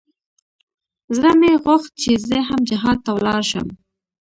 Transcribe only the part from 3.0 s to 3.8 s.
ته ولاړ سم.